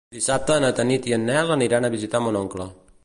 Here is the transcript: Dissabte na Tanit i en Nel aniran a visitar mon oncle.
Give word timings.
Dissabte 0.13 0.55
na 0.63 0.71
Tanit 0.79 1.05
i 1.11 1.15
en 1.17 1.27
Nel 1.31 1.53
aniran 1.57 1.87
a 1.87 1.93
visitar 1.99 2.23
mon 2.29 2.41
oncle. 2.45 2.69